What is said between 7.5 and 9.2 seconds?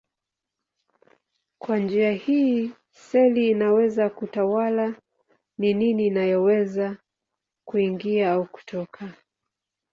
kuingia au kutoka.